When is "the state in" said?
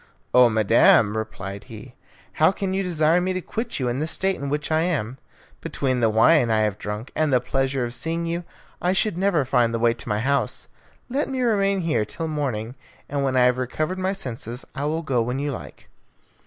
3.99-4.49